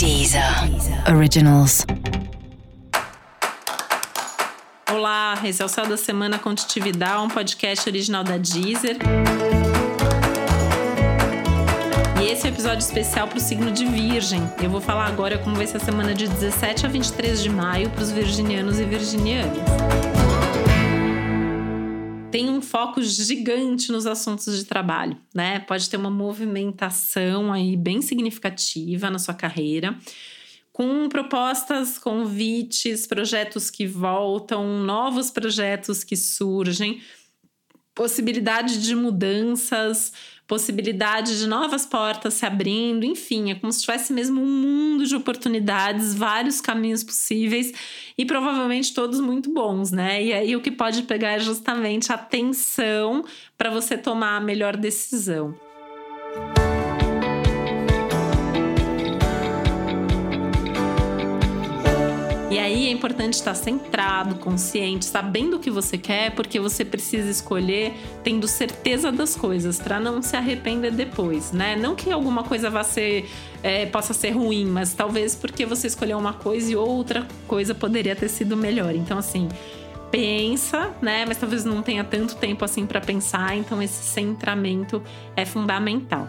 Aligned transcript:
Deezer 0.00 0.42
Originals. 1.14 1.84
Olá, 4.90 5.38
esse 5.44 5.60
é 5.60 5.64
o 5.66 5.68
Céu 5.68 5.86
da 5.86 5.98
Semana 5.98 6.38
Contitividade, 6.38 7.18
um 7.18 7.28
podcast 7.28 7.86
original 7.86 8.24
da 8.24 8.38
Deezer. 8.38 8.96
E 12.18 12.32
esse 12.32 12.46
é 12.46 12.50
um 12.50 12.54
episódio 12.54 12.78
especial 12.78 13.28
para 13.28 13.36
o 13.36 13.40
signo 13.42 13.70
de 13.70 13.84
Virgem. 13.84 14.42
Eu 14.62 14.70
vou 14.70 14.80
falar 14.80 15.04
agora 15.04 15.36
como 15.36 15.54
vai 15.54 15.66
ser 15.66 15.76
a 15.76 15.80
semana 15.80 16.14
de 16.14 16.26
17 16.28 16.86
a 16.86 16.88
23 16.88 17.42
de 17.42 17.50
maio 17.50 17.90
para 17.90 18.02
os 18.02 18.10
virginianos 18.10 18.80
e 18.80 18.84
virginianas 18.86 19.58
tem 22.30 22.48
um 22.48 22.62
foco 22.62 23.02
gigante 23.02 23.90
nos 23.90 24.06
assuntos 24.06 24.56
de 24.56 24.64
trabalho, 24.64 25.16
né? 25.34 25.58
Pode 25.60 25.90
ter 25.90 25.96
uma 25.96 26.10
movimentação 26.10 27.52
aí 27.52 27.76
bem 27.76 28.00
significativa 28.00 29.10
na 29.10 29.18
sua 29.18 29.34
carreira, 29.34 29.98
com 30.72 31.08
propostas, 31.08 31.98
convites, 31.98 33.06
projetos 33.06 33.68
que 33.68 33.86
voltam, 33.86 34.78
novos 34.84 35.30
projetos 35.30 36.04
que 36.04 36.16
surgem, 36.16 37.02
possibilidade 37.94 38.80
de 38.80 38.94
mudanças, 38.94 40.12
possibilidade 40.50 41.38
de 41.38 41.46
novas 41.46 41.86
portas 41.86 42.34
se 42.34 42.44
abrindo, 42.44 43.04
enfim, 43.04 43.52
é 43.52 43.54
como 43.54 43.72
se 43.72 43.82
tivesse 43.82 44.12
mesmo 44.12 44.42
um 44.42 44.46
mundo 44.46 45.06
de 45.06 45.14
oportunidades, 45.14 46.12
vários 46.12 46.60
caminhos 46.60 47.04
possíveis 47.04 47.72
e 48.18 48.26
provavelmente 48.26 48.92
todos 48.92 49.20
muito 49.20 49.48
bons, 49.54 49.92
né? 49.92 50.20
E 50.20 50.32
aí 50.32 50.56
o 50.56 50.60
que 50.60 50.72
pode 50.72 51.04
pegar 51.04 51.34
é 51.34 51.38
justamente 51.38 52.10
a 52.10 52.16
atenção 52.16 53.24
para 53.56 53.70
você 53.70 53.96
tomar 53.96 54.38
a 54.38 54.40
melhor 54.40 54.76
decisão. 54.76 55.54
E 62.50 62.58
aí 62.58 62.88
é 62.88 62.90
importante 62.90 63.34
estar 63.34 63.54
centrado, 63.54 64.34
consciente, 64.34 65.04
sabendo 65.04 65.56
o 65.56 65.60
que 65.60 65.70
você 65.70 65.96
quer, 65.96 66.32
porque 66.32 66.58
você 66.58 66.84
precisa 66.84 67.30
escolher 67.30 67.94
tendo 68.24 68.48
certeza 68.48 69.12
das 69.12 69.36
coisas, 69.36 69.78
para 69.78 70.00
não 70.00 70.20
se 70.20 70.36
arrepender 70.36 70.90
depois, 70.90 71.52
né? 71.52 71.76
Não 71.76 71.94
que 71.94 72.10
alguma 72.10 72.42
coisa 72.42 72.68
vá 72.68 72.82
ser, 72.82 73.30
é, 73.62 73.86
possa 73.86 74.12
ser 74.12 74.30
ruim, 74.30 74.66
mas 74.66 74.92
talvez 74.92 75.36
porque 75.36 75.64
você 75.64 75.86
escolheu 75.86 76.18
uma 76.18 76.32
coisa 76.32 76.72
e 76.72 76.74
outra 76.74 77.24
coisa 77.46 77.72
poderia 77.72 78.16
ter 78.16 78.28
sido 78.28 78.56
melhor. 78.56 78.96
Então, 78.96 79.16
assim, 79.16 79.48
pensa, 80.10 80.90
né? 81.00 81.24
Mas 81.24 81.36
talvez 81.36 81.64
não 81.64 81.82
tenha 81.82 82.02
tanto 82.02 82.34
tempo 82.34 82.64
assim 82.64 82.84
para 82.84 83.00
pensar, 83.00 83.56
então 83.56 83.80
esse 83.80 84.02
centramento 84.02 85.00
é 85.36 85.44
fundamental. 85.44 86.26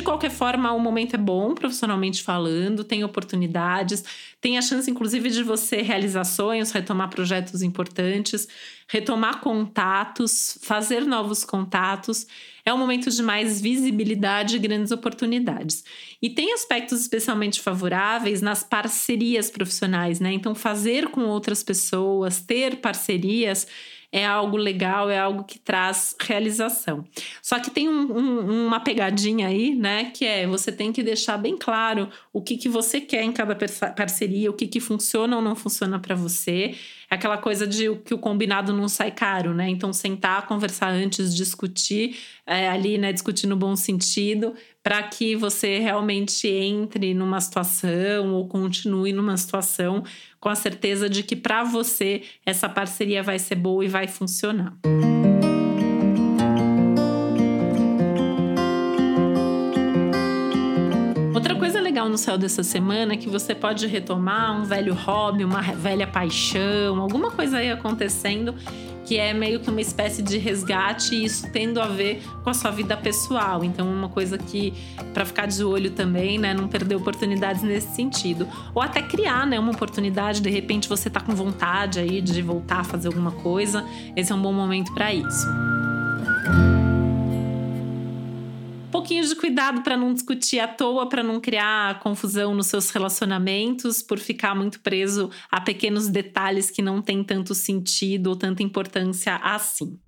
De 0.00 0.04
qualquer 0.04 0.30
forma, 0.30 0.72
o 0.72 0.80
momento 0.80 1.14
é 1.14 1.18
bom, 1.18 1.54
profissionalmente 1.54 2.22
falando, 2.22 2.82
tem 2.82 3.04
oportunidades, 3.04 4.02
tem 4.40 4.56
a 4.56 4.62
chance, 4.62 4.90
inclusive, 4.90 5.28
de 5.28 5.42
você 5.42 5.82
realizar 5.82 6.24
sonhos, 6.24 6.70
retomar 6.70 7.10
projetos 7.10 7.60
importantes, 7.60 8.48
retomar 8.90 9.40
contatos, 9.40 10.58
fazer 10.62 11.04
novos 11.06 11.44
contatos. 11.44 12.26
É 12.66 12.74
um 12.74 12.78
momento 12.78 13.08
de 13.08 13.22
mais 13.22 13.60
visibilidade 13.60 14.56
e 14.56 14.58
grandes 14.58 14.90
oportunidades. 14.90 15.84
E 16.20 16.28
tem 16.28 16.52
aspectos 16.52 17.00
especialmente 17.00 17.60
favoráveis 17.60 18.42
nas 18.42 18.64
parcerias 18.64 19.48
profissionais, 19.48 20.18
né? 20.18 20.32
Então, 20.32 20.56
fazer 20.56 21.08
com 21.08 21.22
outras 21.22 21.62
pessoas, 21.62 22.40
ter 22.40 22.80
parcerias 22.80 23.66
é 24.12 24.26
algo 24.26 24.56
legal, 24.56 25.08
é 25.08 25.18
algo 25.18 25.44
que 25.44 25.58
traz 25.58 26.16
realização. 26.20 27.04
Só 27.40 27.60
que 27.60 27.70
tem 27.70 27.88
um, 27.88 28.12
um, 28.12 28.66
uma 28.66 28.80
pegadinha 28.80 29.46
aí, 29.46 29.72
né? 29.72 30.10
Que 30.10 30.24
é 30.24 30.46
você 30.48 30.72
tem 30.72 30.92
que 30.92 31.00
deixar 31.00 31.36
bem 31.36 31.56
claro 31.56 32.08
o 32.32 32.42
que, 32.42 32.56
que 32.56 32.68
você 32.68 33.00
quer 33.00 33.22
em 33.22 33.30
cada 33.30 33.56
parceria, 33.94 34.50
o 34.50 34.54
que, 34.54 34.66
que 34.66 34.80
funciona 34.80 35.36
ou 35.36 35.42
não 35.42 35.54
funciona 35.54 35.98
para 36.00 36.16
você. 36.16 36.74
Aquela 37.10 37.36
coisa 37.36 37.66
de 37.66 37.92
que 38.04 38.14
o 38.14 38.18
combinado 38.18 38.72
não 38.72 38.88
sai 38.88 39.10
caro, 39.10 39.52
né? 39.52 39.68
Então, 39.68 39.92
sentar, 39.92 40.46
conversar 40.46 40.90
antes, 40.90 41.34
discutir 41.34 42.16
é, 42.46 42.68
ali, 42.68 42.98
né? 42.98 43.12
Discutir 43.12 43.48
no 43.48 43.56
bom 43.56 43.74
sentido, 43.74 44.54
para 44.80 45.02
que 45.02 45.34
você 45.34 45.80
realmente 45.80 46.46
entre 46.46 47.12
numa 47.12 47.40
situação 47.40 48.32
ou 48.32 48.46
continue 48.46 49.12
numa 49.12 49.36
situação 49.36 50.04
com 50.38 50.48
a 50.48 50.54
certeza 50.54 51.08
de 51.08 51.24
que 51.24 51.34
para 51.34 51.64
você 51.64 52.22
essa 52.46 52.68
parceria 52.68 53.22
vai 53.22 53.38
ser 53.38 53.56
boa 53.56 53.84
e 53.84 53.88
vai 53.88 54.06
funcionar. 54.06 54.72
Outra 54.84 55.19
legal 62.00 62.08
no 62.08 62.16
céu 62.16 62.38
dessa 62.38 62.62
semana 62.62 63.14
que 63.14 63.28
você 63.28 63.54
pode 63.54 63.86
retomar 63.86 64.58
um 64.58 64.64
velho 64.64 64.94
hobby, 64.94 65.44
uma 65.44 65.60
velha 65.60 66.06
paixão, 66.06 66.98
alguma 66.98 67.30
coisa 67.30 67.58
aí 67.58 67.70
acontecendo 67.70 68.54
que 69.04 69.18
é 69.18 69.34
meio 69.34 69.58
que 69.58 69.68
uma 69.68 69.80
espécie 69.80 70.22
de 70.22 70.38
resgate 70.38 71.14
e 71.16 71.24
isso 71.24 71.50
tendo 71.50 71.80
a 71.80 71.86
ver 71.86 72.22
com 72.44 72.50
a 72.50 72.54
sua 72.54 72.70
vida 72.70 72.96
pessoal. 72.96 73.64
Então, 73.64 73.90
uma 73.90 74.08
coisa 74.08 74.38
que 74.38 74.72
para 75.12 75.24
ficar 75.24 75.46
de 75.46 75.64
olho 75.64 75.90
também, 75.90 76.38
né, 76.38 76.54
não 76.54 76.68
perder 76.68 76.94
oportunidades 76.94 77.62
nesse 77.62 77.92
sentido, 77.94 78.46
ou 78.72 78.80
até 78.80 79.02
criar, 79.02 79.46
né, 79.46 79.58
uma 79.58 79.72
oportunidade, 79.72 80.40
de 80.40 80.50
repente 80.50 80.88
você 80.88 81.10
tá 81.10 81.20
com 81.20 81.34
vontade 81.34 81.98
aí 81.98 82.20
de 82.20 82.40
voltar 82.40 82.80
a 82.80 82.84
fazer 82.84 83.08
alguma 83.08 83.32
coisa, 83.32 83.84
esse 84.14 84.30
é 84.30 84.34
um 84.34 84.40
bom 84.40 84.52
momento 84.52 84.94
para 84.94 85.12
isso 85.12 85.46
pouquinho 89.00 89.26
de 89.26 89.34
cuidado 89.34 89.80
para 89.82 89.96
não 89.96 90.12
discutir 90.12 90.60
à 90.60 90.68
toa, 90.68 91.08
para 91.08 91.22
não 91.22 91.40
criar 91.40 91.98
confusão 92.00 92.54
nos 92.54 92.66
seus 92.66 92.90
relacionamentos, 92.90 94.02
por 94.02 94.18
ficar 94.18 94.54
muito 94.54 94.80
preso 94.80 95.30
a 95.50 95.58
pequenos 95.58 96.08
detalhes 96.08 96.70
que 96.70 96.82
não 96.82 97.00
têm 97.00 97.24
tanto 97.24 97.54
sentido 97.54 98.28
ou 98.28 98.36
tanta 98.36 98.62
importância 98.62 99.36
assim. 99.36 99.98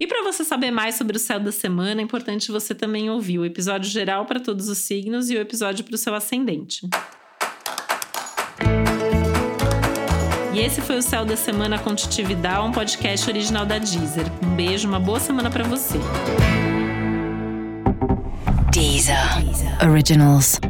E 0.00 0.06
para 0.06 0.22
você 0.24 0.42
saber 0.44 0.72
mais 0.72 0.96
sobre 0.96 1.16
o 1.16 1.20
céu 1.20 1.38
da 1.38 1.52
semana, 1.52 2.00
é 2.00 2.04
importante 2.04 2.50
você 2.50 2.74
também 2.74 3.08
ouvir 3.08 3.38
o 3.38 3.44
episódio 3.44 3.88
geral 3.88 4.26
para 4.26 4.40
todos 4.40 4.68
os 4.68 4.78
signos 4.78 5.30
e 5.30 5.36
o 5.36 5.40
episódio 5.40 5.84
para 5.84 5.94
o 5.94 5.98
seu 5.98 6.14
ascendente. 6.14 6.88
E 10.52 10.58
esse 10.58 10.80
foi 10.80 10.98
o 10.98 11.02
Céu 11.02 11.24
da 11.24 11.36
Semana 11.36 11.78
Contitividade, 11.78 12.66
um 12.66 12.72
podcast 12.72 13.30
original 13.30 13.64
da 13.64 13.78
Deezer. 13.78 14.26
Um 14.42 14.56
beijo, 14.56 14.88
uma 14.88 14.98
boa 14.98 15.20
semana 15.20 15.48
para 15.48 15.62
você. 15.62 15.98
Originals. 19.82 20.60